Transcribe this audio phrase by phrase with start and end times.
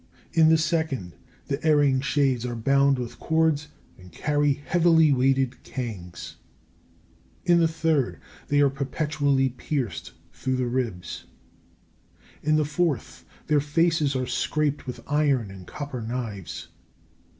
[0.33, 1.13] In the second,
[1.45, 3.67] the erring shades are bound with cords
[3.99, 6.37] and carry heavily weighted cangues.
[7.45, 11.25] In the third, they are perpetually pierced through the ribs.
[12.41, 16.69] In the fourth, their faces are scraped with iron and copper knives.